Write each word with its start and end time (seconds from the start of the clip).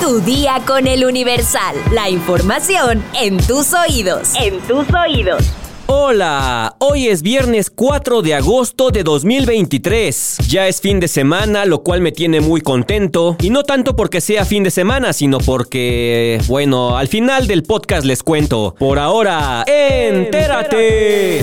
Tu 0.00 0.20
día 0.20 0.60
con 0.66 0.86
el 0.86 1.04
Universal. 1.04 1.76
La 1.92 2.10
información 2.10 3.02
en 3.20 3.38
tus 3.38 3.72
oídos. 3.72 4.32
En 4.34 4.60
tus 4.60 4.86
oídos. 4.92 5.42
Hola, 5.86 6.76
hoy 6.78 7.08
es 7.08 7.22
viernes 7.22 7.70
4 7.70 8.22
de 8.22 8.34
agosto 8.34 8.90
de 8.90 9.02
2023. 9.02 10.38
Ya 10.48 10.66
es 10.66 10.80
fin 10.80 11.00
de 11.00 11.08
semana, 11.08 11.64
lo 11.64 11.82
cual 11.82 12.00
me 12.00 12.12
tiene 12.12 12.40
muy 12.40 12.60
contento. 12.60 13.36
Y 13.40 13.50
no 13.50 13.64
tanto 13.64 13.96
porque 13.96 14.20
sea 14.20 14.44
fin 14.44 14.62
de 14.62 14.70
semana, 14.70 15.12
sino 15.12 15.38
porque, 15.38 16.40
bueno, 16.48 16.96
al 16.96 17.08
final 17.08 17.46
del 17.46 17.62
podcast 17.62 18.04
les 18.04 18.22
cuento. 18.22 18.74
Por 18.78 18.98
ahora, 18.98 19.64
entérate. 19.66 21.42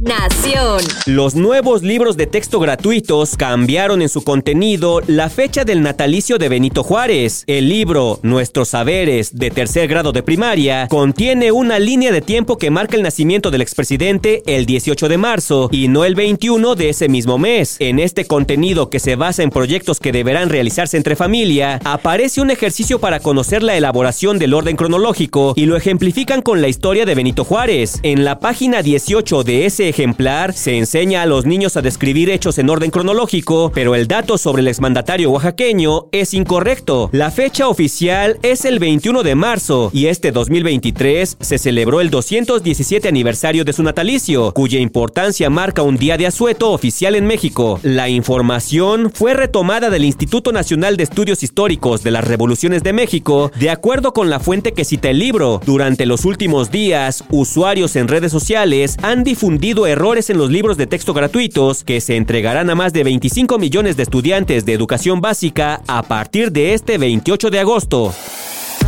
Nación. 0.00 0.80
Los 1.06 1.34
nuevos 1.34 1.82
libros 1.82 2.16
de 2.16 2.28
texto 2.28 2.60
gratuitos 2.60 3.36
cambiaron 3.36 4.00
en 4.00 4.08
su 4.08 4.22
contenido 4.22 5.00
la 5.08 5.28
fecha 5.28 5.64
del 5.64 5.82
natalicio 5.82 6.38
de 6.38 6.48
Benito 6.48 6.84
Juárez. 6.84 7.42
El 7.48 7.68
libro 7.68 8.20
Nuestros 8.22 8.68
Saberes 8.68 9.36
de 9.36 9.50
tercer 9.50 9.88
grado 9.88 10.12
de 10.12 10.22
primaria 10.22 10.86
contiene 10.86 11.50
una 11.50 11.80
línea 11.80 12.12
de 12.12 12.20
tiempo 12.20 12.58
que 12.58 12.70
marca 12.70 12.94
el 12.94 13.02
nacimiento 13.02 13.50
del 13.50 13.60
expresidente 13.60 14.44
el 14.46 14.66
18 14.66 15.08
de 15.08 15.18
marzo 15.18 15.68
y 15.72 15.88
no 15.88 16.04
el 16.04 16.14
21 16.14 16.76
de 16.76 16.90
ese 16.90 17.08
mismo 17.08 17.36
mes. 17.36 17.74
En 17.80 17.98
este 17.98 18.24
contenido 18.24 18.90
que 18.90 19.00
se 19.00 19.16
basa 19.16 19.42
en 19.42 19.50
proyectos 19.50 19.98
que 19.98 20.12
deberán 20.12 20.48
realizarse 20.48 20.96
entre 20.96 21.16
familia, 21.16 21.80
aparece 21.82 22.40
un 22.40 22.52
ejercicio 22.52 23.00
para 23.00 23.18
conocer 23.18 23.64
la 23.64 23.76
elaboración 23.76 24.38
del 24.38 24.54
orden 24.54 24.76
cronológico 24.76 25.54
y 25.56 25.66
lo 25.66 25.76
ejemplifican 25.76 26.40
con 26.40 26.62
la 26.62 26.68
historia 26.68 27.04
de 27.04 27.16
Benito 27.16 27.42
Juárez. 27.42 27.98
En 28.04 28.24
la 28.24 28.38
página 28.38 28.82
18 28.82 29.42
de 29.42 29.66
ese 29.66 29.87
ejemplar 29.88 30.52
se 30.52 30.76
enseña 30.76 31.22
a 31.22 31.26
los 31.26 31.46
niños 31.46 31.76
a 31.76 31.82
describir 31.82 32.30
hechos 32.30 32.58
en 32.58 32.70
orden 32.70 32.90
cronológico, 32.90 33.72
pero 33.74 33.94
el 33.94 34.08
dato 34.08 34.38
sobre 34.38 34.62
el 34.62 34.68
exmandatario 34.68 35.30
oaxaqueño 35.30 36.06
es 36.12 36.34
incorrecto. 36.34 37.10
La 37.12 37.30
fecha 37.30 37.68
oficial 37.68 38.38
es 38.42 38.64
el 38.64 38.78
21 38.78 39.22
de 39.22 39.34
marzo 39.34 39.90
y 39.92 40.06
este 40.06 40.32
2023 40.32 41.36
se 41.40 41.58
celebró 41.58 42.00
el 42.00 42.10
217 42.10 43.08
aniversario 43.08 43.64
de 43.64 43.72
su 43.72 43.82
natalicio, 43.82 44.52
cuya 44.52 44.78
importancia 44.78 45.50
marca 45.50 45.82
un 45.82 45.96
día 45.96 46.16
de 46.16 46.26
asueto 46.26 46.70
oficial 46.70 47.14
en 47.14 47.26
México. 47.26 47.80
La 47.82 48.08
información 48.08 49.10
fue 49.12 49.34
retomada 49.34 49.90
del 49.90 50.04
Instituto 50.04 50.52
Nacional 50.52 50.96
de 50.96 51.04
Estudios 51.04 51.42
Históricos 51.42 52.02
de 52.02 52.10
las 52.10 52.24
Revoluciones 52.24 52.82
de 52.82 52.92
México, 52.92 53.50
de 53.58 53.70
acuerdo 53.70 54.12
con 54.12 54.30
la 54.30 54.40
fuente 54.40 54.72
que 54.72 54.84
cita 54.84 55.10
el 55.10 55.18
libro. 55.18 55.60
Durante 55.64 56.06
los 56.06 56.24
últimos 56.24 56.70
días, 56.70 57.24
usuarios 57.30 57.96
en 57.96 58.08
redes 58.08 58.32
sociales 58.32 58.96
han 59.02 59.24
difundido 59.24 59.77
errores 59.86 60.30
en 60.30 60.38
los 60.38 60.50
libros 60.50 60.76
de 60.76 60.86
texto 60.86 61.14
gratuitos 61.14 61.84
que 61.84 62.00
se 62.00 62.16
entregarán 62.16 62.70
a 62.70 62.74
más 62.74 62.92
de 62.92 63.04
25 63.04 63.58
millones 63.58 63.96
de 63.96 64.02
estudiantes 64.02 64.64
de 64.64 64.72
educación 64.72 65.20
básica 65.20 65.82
a 65.86 66.02
partir 66.02 66.52
de 66.52 66.74
este 66.74 66.98
28 66.98 67.50
de 67.50 67.60
agosto. 67.60 68.14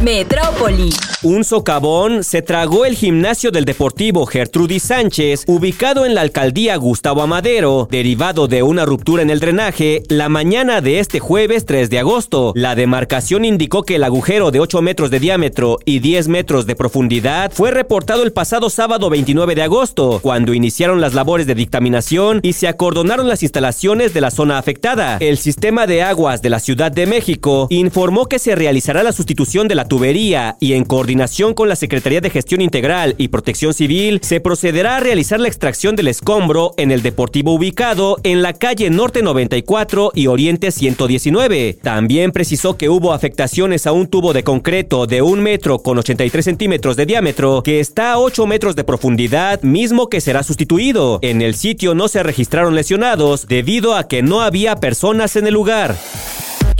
Metrópoli. 0.02 0.90
Un 1.22 1.44
socavón 1.44 2.24
se 2.24 2.40
tragó 2.40 2.86
el 2.86 2.96
gimnasio 2.96 3.50
del 3.50 3.66
Deportivo 3.66 4.24
Gertrudis 4.24 4.84
Sánchez, 4.84 5.44
ubicado 5.46 6.06
en 6.06 6.14
la 6.14 6.22
alcaldía 6.22 6.76
Gustavo 6.76 7.20
Amadero, 7.20 7.86
derivado 7.90 8.48
de 8.48 8.62
una 8.62 8.86
ruptura 8.86 9.22
en 9.22 9.28
el 9.28 9.38
drenaje 9.40 10.02
la 10.08 10.30
mañana 10.30 10.80
de 10.80 10.98
este 10.98 11.20
jueves 11.20 11.66
3 11.66 11.90
de 11.90 11.98
agosto. 11.98 12.52
La 12.56 12.74
demarcación 12.74 13.44
indicó 13.44 13.82
que 13.82 13.96
el 13.96 14.04
agujero 14.04 14.50
de 14.50 14.60
8 14.60 14.80
metros 14.80 15.10
de 15.10 15.20
diámetro 15.20 15.78
y 15.84 15.98
10 15.98 16.28
metros 16.28 16.64
de 16.64 16.74
profundidad 16.74 17.52
fue 17.52 17.70
reportado 17.70 18.22
el 18.22 18.32
pasado 18.32 18.70
sábado 18.70 19.10
29 19.10 19.54
de 19.54 19.62
agosto, 19.62 20.20
cuando 20.22 20.54
iniciaron 20.54 21.02
las 21.02 21.12
labores 21.12 21.46
de 21.46 21.54
dictaminación 21.54 22.40
y 22.42 22.54
se 22.54 22.66
acordonaron 22.66 23.28
las 23.28 23.42
instalaciones 23.42 24.14
de 24.14 24.22
la 24.22 24.30
zona 24.30 24.56
afectada. 24.56 25.18
El 25.20 25.36
sistema 25.36 25.86
de 25.86 26.02
aguas 26.02 26.40
de 26.40 26.48
la 26.48 26.60
Ciudad 26.60 26.90
de 26.90 27.06
México 27.06 27.66
informó 27.68 28.24
que 28.24 28.38
se 28.38 28.54
realizará 28.54 29.02
la 29.02 29.12
sustitución 29.12 29.68
de 29.68 29.74
la 29.74 29.89
tubería 29.90 30.56
y 30.60 30.74
en 30.74 30.84
coordinación 30.84 31.52
con 31.52 31.68
la 31.68 31.74
Secretaría 31.74 32.20
de 32.20 32.30
Gestión 32.30 32.60
Integral 32.60 33.16
y 33.18 33.28
Protección 33.28 33.74
Civil, 33.74 34.20
se 34.22 34.40
procederá 34.40 34.96
a 34.96 35.00
realizar 35.00 35.40
la 35.40 35.48
extracción 35.48 35.96
del 35.96 36.06
escombro 36.06 36.72
en 36.76 36.92
el 36.92 37.02
deportivo 37.02 37.52
ubicado 37.52 38.16
en 38.22 38.40
la 38.40 38.52
calle 38.52 38.88
Norte 38.88 39.20
94 39.20 40.12
y 40.14 40.28
Oriente 40.28 40.70
119. 40.70 41.78
También 41.82 42.30
precisó 42.30 42.76
que 42.76 42.88
hubo 42.88 43.12
afectaciones 43.12 43.88
a 43.88 43.92
un 43.92 44.06
tubo 44.06 44.32
de 44.32 44.44
concreto 44.44 45.08
de 45.08 45.22
un 45.22 45.42
metro 45.42 45.80
con 45.80 45.98
83 45.98 46.44
centímetros 46.44 46.96
de 46.96 47.06
diámetro 47.06 47.62
que 47.64 47.80
está 47.80 48.12
a 48.12 48.20
8 48.20 48.46
metros 48.46 48.76
de 48.76 48.84
profundidad, 48.84 49.60
mismo 49.62 50.08
que 50.08 50.20
será 50.20 50.44
sustituido. 50.44 51.18
En 51.22 51.42
el 51.42 51.56
sitio 51.56 51.96
no 51.96 52.06
se 52.06 52.22
registraron 52.22 52.76
lesionados 52.76 53.48
debido 53.48 53.96
a 53.96 54.06
que 54.06 54.22
no 54.22 54.40
había 54.40 54.76
personas 54.76 55.34
en 55.34 55.48
el 55.48 55.54
lugar. 55.54 55.96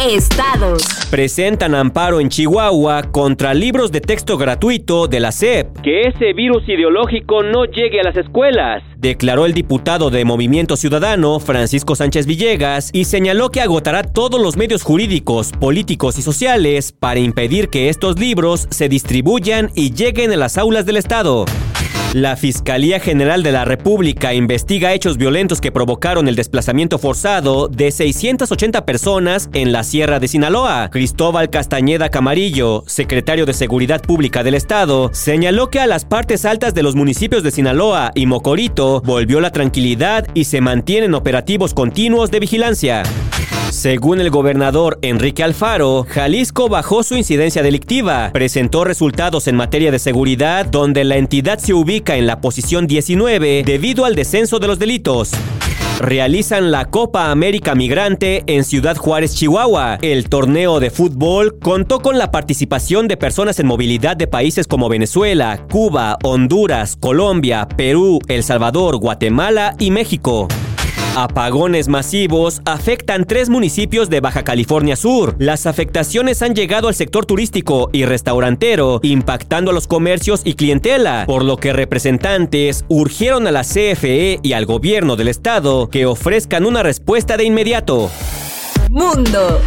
Estados. 0.09 0.83
Presentan 1.11 1.75
amparo 1.75 2.21
en 2.21 2.31
Chihuahua 2.31 3.03
contra 3.12 3.53
libros 3.53 3.93
de 3.93 4.00
texto 4.00 4.38
gratuito 4.38 5.09
de 5.09 5.21
la 5.21 5.31
SEP. 5.31 5.83
Que 5.83 6.03
ese 6.03 6.33
virus 6.33 6.66
ideológico 6.66 7.43
no 7.43 7.66
llegue 7.66 8.00
a 8.00 8.05
las 8.05 8.16
escuelas, 8.16 8.83
declaró 8.97 9.44
el 9.44 9.53
diputado 9.53 10.09
de 10.09 10.25
Movimiento 10.25 10.77
Ciudadano, 10.77 11.38
Francisco 11.38 11.94
Sánchez 11.97 12.27
Villegas, 12.27 12.88
y 12.94 13.05
señaló 13.05 13.50
que 13.50 13.61
agotará 13.61 14.03
todos 14.03 14.41
los 14.41 14.56
medios 14.56 14.83
jurídicos, 14.83 15.53
políticos 15.53 16.19
y 16.19 16.22
sociales 16.22 16.93
para 16.93 17.21
impedir 17.21 17.69
que 17.69 17.91
estos 17.91 18.19
libros 18.19 18.69
se 18.71 18.88
distribuyan 18.88 19.71
y 19.75 19.93
lleguen 19.93 20.32
a 20.32 20.37
las 20.37 20.56
aulas 20.56 20.87
del 20.87 20.97
Estado. 20.97 21.44
La 22.15 22.34
Fiscalía 22.34 22.98
General 22.98 23.44
de 23.44 23.53
la 23.53 23.65
República 23.65 24.34
investiga 24.34 24.93
hechos 24.93 25.16
violentos 25.16 25.60
que 25.60 25.71
provocaron 25.71 26.26
el 26.26 26.34
desplazamiento 26.34 26.98
forzado 26.98 27.69
de 27.69 27.93
680 27.93 28.84
personas 28.84 29.48
en 29.53 29.71
la 29.71 29.84
Sierra 29.84 30.19
de 30.19 30.26
Sinaloa. 30.26 30.91
Cristóbal 30.91 31.50
Castañeda 31.50 32.09
Camarillo, 32.09 32.82
secretario 32.88 33.47
de 33.47 33.53
Seguridad 33.53 34.03
Pública 34.03 34.43
del 34.43 34.56
Estado, 34.56 35.10
señaló 35.12 35.70
que 35.70 35.78
a 35.78 35.87
las 35.87 36.04
partes 36.04 36.44
altas 36.44 36.75
de 36.75 36.82
los 36.82 36.97
municipios 36.97 37.44
de 37.44 37.53
Sinaloa 37.53 38.10
y 38.16 38.26
Mocorito 38.26 39.03
volvió 39.03 39.41
la 39.41 39.53
tranquilidad 39.53 40.26
y 40.34 40.47
se 40.47 40.60
mantienen 40.60 41.15
operativos 41.15 41.75
continuos 41.75 42.32
de 42.32 42.41
vigilancia. 42.41 43.04
Según 43.71 44.21
el 44.21 44.31
gobernador 44.31 44.99
Enrique 45.03 45.43
Alfaro, 45.43 46.06
Jalisco 46.09 46.69
bajó 46.69 47.03
su 47.03 47.17
incidencia 47.17 47.62
delictiva, 47.62 48.31
presentó 48.33 48.84
resultados 48.84 49.47
en 49.49 49.56
materia 49.56 49.91
de 49.91 49.99
seguridad 49.99 50.67
donde 50.67 51.05
la 51.05 51.17
entidad 51.17 51.59
se 51.59 51.73
ubica 51.73 52.17
en 52.17 52.27
la 52.27 52.41
posición 52.41 52.87
19 52.87 53.62
debido 53.65 54.05
al 54.05 54.15
descenso 54.17 54.59
de 54.59 54.67
los 54.67 54.79
delitos 54.79 55.33
realizan 56.00 56.71
la 56.71 56.87
Copa 56.87 57.31
América 57.31 57.75
Migrante 57.75 58.43
en 58.47 58.65
Ciudad 58.65 58.97
Juárez, 58.97 59.34
Chihuahua. 59.34 59.99
El 60.00 60.29
torneo 60.29 60.81
de 60.81 60.91
fútbol 60.91 61.59
contó 61.59 62.00
con 62.00 62.19
la 62.19 62.31
participación 62.31 63.06
de 63.06 63.17
personas 63.17 63.61
en 63.61 63.67
movilidad 63.67 64.17
de 64.17 64.27
países 64.27 64.67
como 64.67 64.89
Venezuela, 64.89 65.67
Cuba, 65.71 66.17
Honduras, 66.25 66.97
Colombia, 66.97 67.69
Perú, 67.77 68.19
El 68.29 68.43
Salvador, 68.43 68.97
Guatemala 68.97 69.77
y 69.79 69.91
México. 69.91 70.49
Apagones 71.16 71.88
masivos 71.88 72.62
afectan 72.65 73.25
tres 73.25 73.48
municipios 73.48 74.09
de 74.10 74.21
Baja 74.21 74.44
California 74.44 74.94
Sur. 74.94 75.34
Las 75.38 75.66
afectaciones 75.66 76.41
han 76.41 76.54
llegado 76.54 76.87
al 76.87 76.94
sector 76.94 77.26
turístico 77.26 77.91
y 77.93 78.04
restaurantero, 78.04 79.00
impactando 79.03 79.72
a 79.72 79.75
los 79.75 79.88
comercios 79.88 80.43
y 80.44 80.54
clientela, 80.54 81.25
por 81.26 81.44
lo 81.44 81.56
que 81.56 81.72
representantes 81.72 82.84
urgieron 82.88 83.49
a 83.49 83.50
la 83.50 83.62
CFE 83.62 84.38
y 84.43 84.53
al 84.53 84.66
gobierno 84.66 85.16
del 85.16 85.28
estado 85.28 85.91
que 85.91 86.06
ofrezcan 86.06 86.65
una 86.65 86.84
respuesta 86.84 87.37
de 87.37 87.44
inmediato. 87.44 88.09
Mundo. 88.88 89.60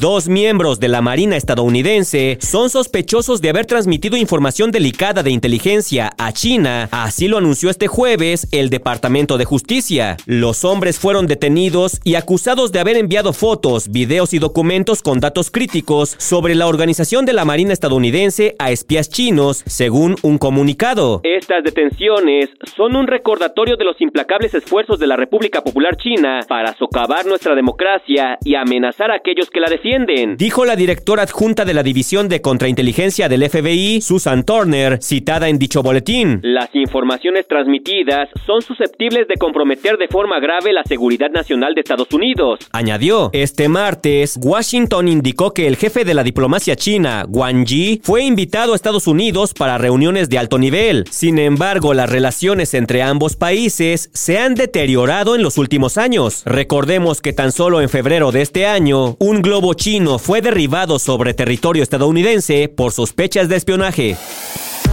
Dos 0.00 0.30
miembros 0.30 0.80
de 0.80 0.88
la 0.88 1.02
Marina 1.02 1.36
estadounidense 1.36 2.38
son 2.40 2.70
sospechosos 2.70 3.42
de 3.42 3.50
haber 3.50 3.66
transmitido 3.66 4.16
información 4.16 4.70
delicada 4.70 5.22
de 5.22 5.30
inteligencia 5.30 6.12
a 6.16 6.32
China, 6.32 6.88
así 6.90 7.28
lo 7.28 7.36
anunció 7.36 7.68
este 7.68 7.86
jueves 7.86 8.48
el 8.50 8.70
Departamento 8.70 9.36
de 9.36 9.44
Justicia. 9.44 10.16
Los 10.24 10.64
hombres 10.64 10.98
fueron 10.98 11.26
detenidos 11.26 12.00
y 12.02 12.14
acusados 12.14 12.72
de 12.72 12.80
haber 12.80 12.96
enviado 12.96 13.34
fotos, 13.34 13.92
videos 13.92 14.32
y 14.32 14.38
documentos 14.38 15.02
con 15.02 15.20
datos 15.20 15.50
críticos 15.50 16.16
sobre 16.16 16.54
la 16.54 16.66
organización 16.66 17.26
de 17.26 17.34
la 17.34 17.44
Marina 17.44 17.74
estadounidense 17.74 18.56
a 18.58 18.70
espías 18.70 19.10
chinos, 19.10 19.62
según 19.66 20.16
un 20.22 20.38
comunicado. 20.38 21.20
Estas 21.24 21.62
detenciones 21.62 22.48
son 22.74 22.96
un 22.96 23.06
recordatorio 23.06 23.76
de 23.76 23.84
los 23.84 24.00
implacables 24.00 24.54
esfuerzos 24.54 24.98
de 24.98 25.08
la 25.08 25.16
República 25.16 25.60
Popular 25.60 25.98
China 25.98 26.40
para 26.48 26.74
socavar 26.78 27.26
nuestra 27.26 27.54
democracia 27.54 28.38
y 28.42 28.54
amenazar 28.54 29.10
a 29.10 29.16
aquellos 29.16 29.50
que 29.50 29.60
la 29.60 29.68
defienden 29.68 29.89
dijo 30.36 30.64
la 30.64 30.76
directora 30.76 31.22
adjunta 31.22 31.64
de 31.64 31.74
la 31.74 31.82
División 31.82 32.28
de 32.28 32.40
Contrainteligencia 32.40 33.28
del 33.28 33.48
FBI, 33.48 34.00
Susan 34.00 34.44
Turner, 34.44 35.02
citada 35.02 35.48
en 35.48 35.58
dicho 35.58 35.82
boletín. 35.82 36.38
Las 36.42 36.68
informaciones 36.74 37.48
transmitidas 37.48 38.28
son 38.46 38.62
susceptibles 38.62 39.26
de 39.26 39.34
comprometer 39.34 39.96
de 39.96 40.06
forma 40.06 40.38
grave 40.38 40.72
la 40.72 40.84
seguridad 40.84 41.30
nacional 41.30 41.74
de 41.74 41.80
Estados 41.80 42.12
Unidos. 42.12 42.60
Añadió, 42.70 43.30
este 43.32 43.68
martes, 43.68 44.38
Washington 44.40 45.08
indicó 45.08 45.52
que 45.54 45.66
el 45.66 45.76
jefe 45.76 46.04
de 46.04 46.14
la 46.14 46.22
diplomacia 46.22 46.76
china, 46.76 47.24
Wang 47.28 47.64
Yi, 47.64 48.00
fue 48.04 48.22
invitado 48.22 48.72
a 48.72 48.76
Estados 48.76 49.08
Unidos 49.08 49.54
para 49.54 49.76
reuniones 49.78 50.28
de 50.28 50.38
alto 50.38 50.58
nivel. 50.58 51.04
Sin 51.10 51.38
embargo, 51.38 51.94
las 51.94 52.10
relaciones 52.10 52.74
entre 52.74 53.02
ambos 53.02 53.34
países 53.34 54.10
se 54.12 54.38
han 54.38 54.54
deteriorado 54.54 55.34
en 55.34 55.42
los 55.42 55.58
últimos 55.58 55.98
años. 55.98 56.42
Recordemos 56.46 57.20
que 57.20 57.32
tan 57.32 57.50
solo 57.50 57.80
en 57.80 57.88
febrero 57.88 58.30
de 58.30 58.42
este 58.42 58.66
año, 58.66 59.16
un 59.18 59.42
globo 59.42 59.74
chino 59.80 60.18
fue 60.18 60.42
derribado 60.42 60.98
sobre 60.98 61.32
territorio 61.32 61.82
estadounidense 61.82 62.68
por 62.68 62.92
sospechas 62.92 63.48
de 63.48 63.56
espionaje. 63.56 64.16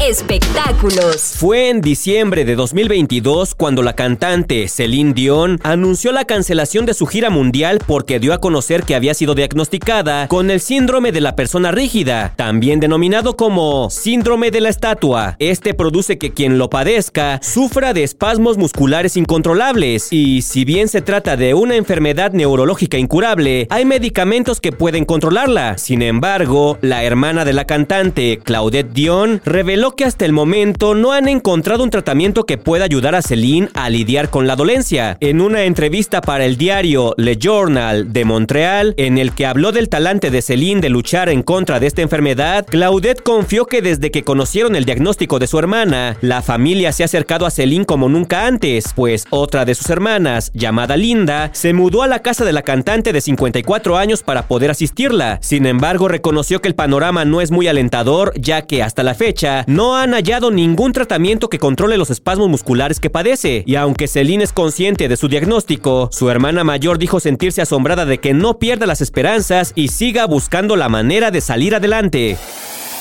Espectáculos. 0.01 1.33
Fue 1.37 1.69
en 1.69 1.81
diciembre 1.81 2.45
de 2.45 2.55
2022 2.55 3.55
cuando 3.55 3.81
la 3.81 3.93
cantante 3.93 4.67
Celine 4.67 5.13
Dion 5.13 5.59
anunció 5.63 6.11
la 6.11 6.25
cancelación 6.25 6.85
de 6.85 6.93
su 6.93 7.07
gira 7.07 7.31
mundial 7.31 7.79
porque 7.83 8.19
dio 8.19 8.33
a 8.33 8.37
conocer 8.37 8.83
que 8.83 8.93
había 8.93 9.15
sido 9.15 9.33
diagnosticada 9.33 10.27
con 10.27 10.51
el 10.51 10.59
síndrome 10.59 11.11
de 11.11 11.19
la 11.19 11.35
persona 11.35 11.71
rígida, 11.71 12.33
también 12.35 12.79
denominado 12.79 13.35
como 13.35 13.89
síndrome 13.89 14.51
de 14.51 14.61
la 14.61 14.69
estatua. 14.69 15.35
Este 15.39 15.73
produce 15.73 16.19
que 16.19 16.31
quien 16.31 16.59
lo 16.59 16.69
padezca 16.69 17.39
sufra 17.41 17.93
de 17.93 18.03
espasmos 18.03 18.59
musculares 18.59 19.17
incontrolables 19.17 20.13
y 20.13 20.43
si 20.43 20.63
bien 20.63 20.89
se 20.89 21.01
trata 21.01 21.37
de 21.37 21.55
una 21.55 21.75
enfermedad 21.75 22.33
neurológica 22.33 22.99
incurable, 22.99 23.65
hay 23.71 23.83
medicamentos 23.83 24.61
que 24.61 24.71
pueden 24.71 25.05
controlarla. 25.05 25.79
Sin 25.79 26.03
embargo, 26.03 26.77
la 26.81 27.03
hermana 27.03 27.45
de 27.45 27.53
la 27.53 27.65
cantante, 27.65 28.39
Claudette 28.43 28.93
Dion, 28.93 29.41
reveló 29.43 29.86
que 29.95 30.05
hasta 30.05 30.25
el 30.25 30.33
momento 30.33 30.95
no 30.95 31.11
han 31.11 31.27
encontrado 31.27 31.83
un 31.83 31.89
tratamiento 31.89 32.45
que 32.45 32.57
pueda 32.57 32.85
ayudar 32.85 33.15
a 33.15 33.21
Celine 33.21 33.69
a 33.73 33.89
lidiar 33.89 34.29
con 34.29 34.47
la 34.47 34.55
dolencia. 34.55 35.17
En 35.19 35.41
una 35.41 35.63
entrevista 35.63 36.21
para 36.21 36.45
el 36.45 36.57
diario 36.57 37.13
Le 37.17 37.37
Journal 37.37 38.11
de 38.11 38.25
Montreal, 38.25 38.93
en 38.97 39.17
el 39.17 39.33
que 39.33 39.45
habló 39.45 39.71
del 39.71 39.89
talante 39.89 40.31
de 40.31 40.41
Celine 40.41 40.81
de 40.81 40.89
luchar 40.89 41.29
en 41.29 41.43
contra 41.43 41.79
de 41.79 41.87
esta 41.87 42.01
enfermedad, 42.01 42.65
Claudette 42.65 43.21
confió 43.21 43.65
que 43.65 43.81
desde 43.81 44.11
que 44.11 44.23
conocieron 44.23 44.75
el 44.75 44.85
diagnóstico 44.85 45.39
de 45.39 45.47
su 45.47 45.59
hermana, 45.59 46.17
la 46.21 46.41
familia 46.41 46.91
se 46.91 47.03
ha 47.03 47.05
acercado 47.05 47.45
a 47.45 47.51
Celine 47.51 47.85
como 47.85 48.09
nunca 48.09 48.47
antes, 48.47 48.93
pues 48.95 49.25
otra 49.29 49.65
de 49.65 49.75
sus 49.75 49.89
hermanas, 49.89 50.51
llamada 50.53 50.97
Linda, 50.97 51.51
se 51.53 51.73
mudó 51.73 52.03
a 52.03 52.07
la 52.07 52.19
casa 52.19 52.43
de 52.45 52.53
la 52.53 52.63
cantante 52.63 53.13
de 53.13 53.21
54 53.21 53.97
años 53.97 54.23
para 54.23 54.47
poder 54.47 54.71
asistirla. 54.71 55.39
Sin 55.41 55.65
embargo, 55.65 56.07
reconoció 56.07 56.61
que 56.61 56.67
el 56.67 56.75
panorama 56.75 57.25
no 57.25 57.41
es 57.41 57.51
muy 57.51 57.67
alentador, 57.67 58.33
ya 58.35 58.63
que 58.63 58.83
hasta 58.83 59.03
la 59.03 59.13
fecha 59.13 59.63
no 59.67 59.76
han 59.95 60.13
hallado 60.13 60.49
ningún 60.49 60.91
tratamiento 60.91 61.49
que 61.49 61.59
controle 61.59 61.97
los 61.97 62.09
espasmos 62.09 62.49
musculares 62.49 62.99
que 62.99 63.09
padece. 63.09 63.63
Y 63.65 63.75
aunque 63.75 64.07
Celine 64.07 64.43
es 64.43 64.51
consciente 64.51 65.07
de 65.07 65.17
su 65.17 65.27
diagnóstico, 65.27 66.09
su 66.11 66.29
hermana 66.29 66.63
mayor 66.63 66.97
dijo 66.97 67.19
sentirse 67.19 67.61
asombrada 67.61 68.05
de 68.05 68.17
que 68.17 68.33
no 68.33 68.59
pierda 68.59 68.87
las 68.87 69.01
esperanzas 69.01 69.73
y 69.75 69.89
siga 69.89 70.25
buscando 70.25 70.75
la 70.75 70.89
manera 70.89 71.31
de 71.31 71.41
salir 71.41 71.75
adelante. 71.75 72.37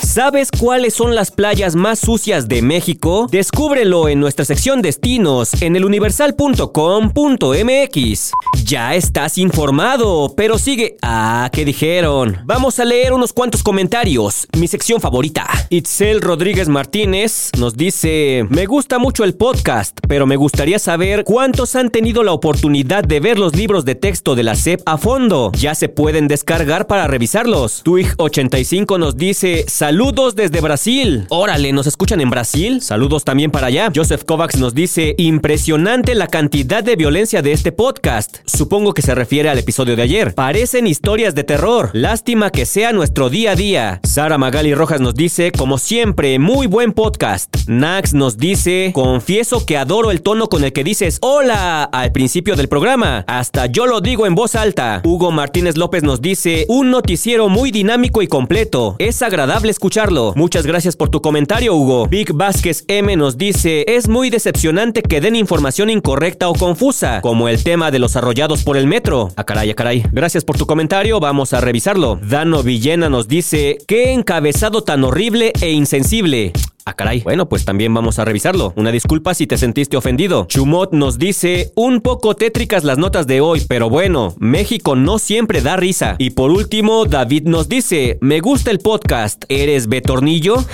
¿Sabes 0.02 0.50
cuáles 0.50 0.94
son 0.94 1.14
las 1.14 1.30
playas 1.30 1.74
más 1.74 1.98
sucias 1.98 2.48
de 2.48 2.62
México? 2.62 3.26
Descúbrelo 3.30 4.08
en 4.08 4.20
nuestra 4.20 4.44
sección 4.44 4.80
Destinos 4.80 5.60
en 5.60 5.76
eluniversal.com.mx. 5.76 8.32
Ya 8.64 8.94
estás 8.94 9.38
informado, 9.38 10.32
pero 10.36 10.58
sigue. 10.58 10.96
Ah, 11.02 11.50
¿qué 11.52 11.64
dijeron? 11.64 12.38
Vamos 12.44 12.80
a 12.80 12.84
leer 12.84 13.12
unos 13.12 13.32
cuantos 13.32 13.62
comentarios. 13.62 14.46
Mi 14.56 14.68
sección 14.68 15.00
favorita. 15.00 15.46
Itzel 15.70 16.20
Rodríguez 16.20 16.68
Martínez 16.68 17.50
nos 17.58 17.76
dice: 17.76 18.46
Me 18.48 18.66
gusta 18.66 18.98
mucho 18.98 19.24
el 19.24 19.34
podcast, 19.34 19.98
pero 20.08 20.26
me 20.26 20.36
gustaría 20.36 20.78
saber 20.78 21.24
cuántos 21.24 21.76
han 21.76 21.90
tenido 21.90 22.22
la 22.22 22.32
oportunidad 22.32 23.04
de 23.04 23.20
ver 23.20 23.38
los 23.38 23.54
libros 23.54 23.84
de 23.84 23.94
texto 23.94 24.34
de 24.34 24.42
la 24.42 24.54
SEP 24.54 24.80
a 24.86 24.98
fondo. 24.98 25.52
Ya 25.52 25.74
se 25.74 25.88
pueden 25.88 26.26
descargar 26.26 26.86
para 26.86 27.06
revisarlos. 27.06 27.84
Twig85 27.84 28.98
nos 28.98 29.16
dice: 29.16 29.64
Saludos 29.86 30.34
desde 30.34 30.60
Brasil. 30.60 31.26
Órale, 31.28 31.72
¿nos 31.72 31.86
escuchan 31.86 32.20
en 32.20 32.28
Brasil? 32.28 32.82
Saludos 32.82 33.22
también 33.22 33.52
para 33.52 33.68
allá. 33.68 33.88
Joseph 33.94 34.24
Kovacs 34.24 34.58
nos 34.58 34.74
dice, 34.74 35.14
impresionante 35.16 36.16
la 36.16 36.26
cantidad 36.26 36.82
de 36.82 36.96
violencia 36.96 37.40
de 37.40 37.52
este 37.52 37.70
podcast. 37.70 38.38
Supongo 38.46 38.94
que 38.94 39.02
se 39.02 39.14
refiere 39.14 39.48
al 39.48 39.60
episodio 39.60 39.94
de 39.94 40.02
ayer. 40.02 40.34
Parecen 40.34 40.88
historias 40.88 41.36
de 41.36 41.44
terror. 41.44 41.90
Lástima 41.92 42.50
que 42.50 42.66
sea 42.66 42.90
nuestro 42.90 43.30
día 43.30 43.52
a 43.52 43.54
día. 43.54 44.00
Sara 44.02 44.38
Magali 44.38 44.74
Rojas 44.74 45.00
nos 45.00 45.14
dice, 45.14 45.52
como 45.52 45.78
siempre, 45.78 46.40
muy 46.40 46.66
buen 46.66 46.92
podcast. 46.92 47.54
Nax 47.68 48.12
nos 48.12 48.38
dice, 48.38 48.90
confieso 48.92 49.66
que 49.66 49.76
adoro 49.76 50.10
el 50.10 50.20
tono 50.20 50.48
con 50.48 50.64
el 50.64 50.72
que 50.72 50.82
dices 50.82 51.18
hola 51.20 51.84
al 51.84 52.10
principio 52.10 52.56
del 52.56 52.68
programa. 52.68 53.24
Hasta 53.28 53.66
yo 53.66 53.86
lo 53.86 54.00
digo 54.00 54.26
en 54.26 54.34
voz 54.34 54.56
alta. 54.56 55.00
Hugo 55.04 55.30
Martínez 55.30 55.76
López 55.76 56.02
nos 56.02 56.20
dice, 56.20 56.66
un 56.68 56.90
noticiero 56.90 57.48
muy 57.48 57.70
dinámico 57.70 58.20
y 58.20 58.26
completo. 58.26 58.96
Es 58.98 59.22
agradable 59.22 59.75
escucharlo. 59.76 60.32
Muchas 60.36 60.66
gracias 60.66 60.96
por 60.96 61.10
tu 61.10 61.20
comentario, 61.20 61.74
Hugo. 61.74 62.06
Big 62.06 62.32
Vázquez 62.32 62.84
M 62.88 63.14
nos 63.16 63.36
dice, 63.36 63.84
es 63.86 64.08
muy 64.08 64.30
decepcionante 64.30 65.02
que 65.02 65.20
den 65.20 65.36
información 65.36 65.90
incorrecta 65.90 66.48
o 66.48 66.54
confusa, 66.54 67.20
como 67.20 67.48
el 67.48 67.62
tema 67.62 67.90
de 67.90 67.98
los 67.98 68.16
arrollados 68.16 68.64
por 68.64 68.78
el 68.78 68.86
metro. 68.86 69.30
Ah, 69.36 69.44
caray, 69.44 69.70
ah, 69.70 69.74
caray. 69.74 70.02
Gracias 70.12 70.44
por 70.44 70.56
tu 70.56 70.66
comentario, 70.66 71.20
vamos 71.20 71.52
a 71.52 71.60
revisarlo. 71.60 72.18
Dano 72.22 72.62
Villena 72.62 73.10
nos 73.10 73.28
dice, 73.28 73.76
qué 73.86 74.12
encabezado 74.12 74.82
tan 74.82 75.04
horrible 75.04 75.52
e 75.60 75.72
insensible. 75.72 76.52
Ah, 76.88 76.94
caray. 76.94 77.20
Bueno, 77.22 77.48
pues 77.48 77.64
también 77.64 77.92
vamos 77.92 78.20
a 78.20 78.24
revisarlo. 78.24 78.72
Una 78.76 78.92
disculpa 78.92 79.34
si 79.34 79.48
te 79.48 79.58
sentiste 79.58 79.96
ofendido. 79.96 80.46
Chumot 80.46 80.92
nos 80.92 81.18
dice, 81.18 81.72
un 81.74 82.00
poco 82.00 82.36
tétricas 82.36 82.84
las 82.84 82.96
notas 82.96 83.26
de 83.26 83.40
hoy, 83.40 83.64
pero 83.68 83.90
bueno, 83.90 84.36
México 84.38 84.94
no 84.94 85.18
siempre 85.18 85.62
da 85.62 85.76
risa. 85.76 86.14
Y 86.18 86.30
por 86.30 86.52
último, 86.52 87.04
David 87.04 87.48
nos 87.48 87.68
dice, 87.68 88.18
me 88.20 88.38
gusta 88.38 88.70
el 88.70 88.78
podcast, 88.78 89.42
¿eres 89.48 89.88
Betornillo? 89.88 90.64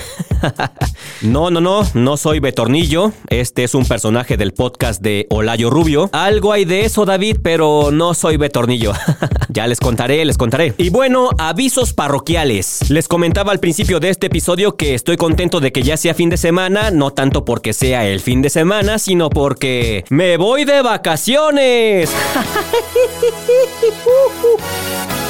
no, 1.22 1.50
no, 1.50 1.60
no, 1.60 1.82
no 1.94 2.16
soy 2.16 2.40
Betornillo. 2.40 3.12
Este 3.28 3.64
es 3.64 3.74
un 3.74 3.84
personaje 3.84 4.36
del 4.36 4.52
podcast 4.52 5.00
de 5.00 5.26
Olayo 5.30 5.70
Rubio. 5.70 6.10
Algo 6.12 6.52
hay 6.52 6.64
de 6.64 6.84
eso, 6.84 7.04
David, 7.04 7.38
pero 7.42 7.90
no 7.92 8.14
soy 8.14 8.36
Betornillo. 8.36 8.92
ya 9.48 9.66
les 9.66 9.80
contaré, 9.80 10.24
les 10.24 10.38
contaré. 10.38 10.74
Y 10.78 10.90
bueno, 10.90 11.30
avisos 11.38 11.92
parroquiales. 11.92 12.90
Les 12.90 13.08
comentaba 13.08 13.52
al 13.52 13.60
principio 13.60 14.00
de 14.00 14.10
este 14.10 14.26
episodio 14.26 14.76
que 14.76 14.94
estoy 14.94 15.16
contento 15.16 15.60
de 15.60 15.72
que 15.72 15.82
ya 15.82 15.96
sea 15.96 16.14
fin 16.14 16.30
de 16.30 16.36
semana, 16.36 16.90
no 16.90 17.12
tanto 17.12 17.44
porque 17.44 17.72
sea 17.72 18.06
el 18.06 18.20
fin 18.20 18.42
de 18.42 18.50
semana, 18.50 18.98
sino 18.98 19.30
porque 19.30 20.04
me 20.08 20.36
voy 20.36 20.64
de 20.64 20.82
vacaciones. 20.82 22.10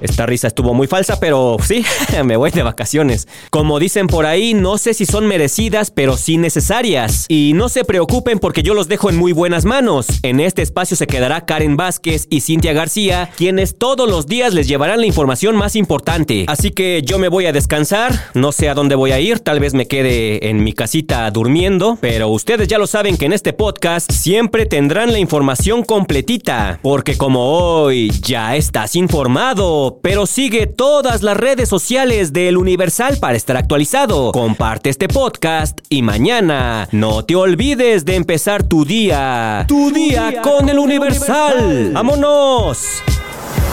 Esta 0.00 0.26
risa 0.26 0.48
estuvo 0.48 0.74
muy 0.74 0.86
falsa, 0.86 1.20
pero 1.20 1.56
sí, 1.62 1.84
me 2.24 2.36
voy 2.36 2.50
de 2.50 2.62
vacaciones. 2.62 3.28
Como 3.50 3.78
dicen 3.78 4.06
por 4.06 4.26
ahí, 4.26 4.54
no 4.54 4.78
sé 4.78 4.94
si 4.94 5.06
son 5.06 5.26
merecidas, 5.26 5.90
pero 5.90 6.16
sí 6.16 6.36
necesarias. 6.36 7.26
Y 7.28 7.52
no 7.54 7.68
se 7.68 7.84
preocupen 7.84 8.38
porque 8.38 8.62
yo 8.62 8.74
los 8.74 8.88
dejo 8.88 9.10
en 9.10 9.16
muy 9.16 9.32
buenas 9.32 9.64
manos. 9.64 10.06
En 10.22 10.40
este 10.40 10.62
espacio 10.62 10.96
se 10.96 11.06
quedará 11.06 11.46
Karen 11.46 11.76
Vázquez 11.76 12.26
y 12.30 12.40
Cintia 12.40 12.72
García, 12.72 13.30
quienes 13.36 13.76
todos 13.76 14.08
los 14.08 14.26
días 14.26 14.54
les 14.54 14.68
llevarán 14.68 15.00
la 15.00 15.06
información 15.06 15.56
más 15.56 15.76
importante. 15.76 16.44
Así 16.48 16.70
que 16.70 17.02
yo 17.04 17.18
me 17.18 17.28
voy 17.28 17.46
a 17.46 17.52
descansar, 17.52 18.12
no 18.34 18.52
sé 18.52 18.68
a 18.68 18.74
dónde 18.74 18.94
voy 18.94 19.12
a 19.12 19.20
ir, 19.20 19.40
tal 19.40 19.60
vez 19.60 19.74
me 19.74 19.86
quede 19.86 20.48
en 20.48 20.62
mi 20.64 20.72
casita 20.72 21.30
durmiendo, 21.30 21.98
pero 22.00 22.28
ustedes 22.28 22.68
ya 22.68 22.78
lo 22.78 22.86
saben 22.86 23.16
que 23.16 23.26
en 23.26 23.32
este 23.32 23.52
podcast 23.52 24.10
siempre 24.10 24.66
tendrán 24.66 25.12
la 25.12 25.18
información 25.18 25.84
completita, 25.84 26.78
porque 26.82 27.16
como 27.16 27.52
hoy 27.52 28.10
ya 28.22 28.56
estás 28.56 28.96
informado, 28.96 29.89
pero 29.98 30.26
sigue 30.26 30.66
todas 30.66 31.22
las 31.22 31.36
redes 31.36 31.68
sociales 31.68 32.32
del 32.32 32.56
Universal 32.56 33.18
para 33.18 33.36
estar 33.36 33.56
actualizado. 33.56 34.32
Comparte 34.32 34.90
este 34.90 35.08
podcast 35.08 35.80
y 35.88 36.02
mañana 36.02 36.88
no 36.92 37.24
te 37.24 37.34
olvides 37.34 38.04
de 38.04 38.16
empezar 38.16 38.62
tu 38.62 38.84
día. 38.84 39.64
Tu, 39.68 39.90
día, 39.90 40.42
con, 40.42 40.68
el 40.68 40.78
Universal. 40.78 41.92
¡Vámonos! 41.92 43.02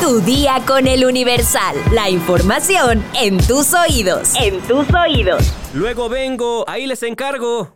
Tu 0.02 0.22
día 0.22 0.62
con 0.66 0.88
el 0.88 1.06
Universal. 1.06 1.76
La 1.92 2.10
información 2.10 3.04
en 3.20 3.38
tus 3.38 3.74
oídos. 3.74 4.34
En 4.40 4.60
tus 4.62 4.86
oídos. 4.94 5.54
Luego 5.74 6.10
vengo, 6.10 6.64
ahí 6.68 6.88
les 6.88 7.04
encargo. 7.04 7.74